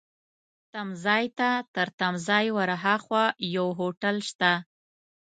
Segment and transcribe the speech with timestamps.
[0.73, 4.51] تمځای ته، تر تمځای ورهاخوا یو هوټل شته.